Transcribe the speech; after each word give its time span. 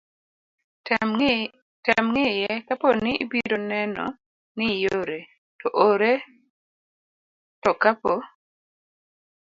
tem 1.87 2.01
ng'iye 2.11 2.51
kapo 2.67 2.87
ni 3.03 3.11
ibiro 3.23 3.57
neno 3.71 4.05
ni 4.57 4.67
iore, 4.81 5.19
to 5.59 5.67
ore 5.89 6.13
to 7.61 7.71
kapo 7.81 8.13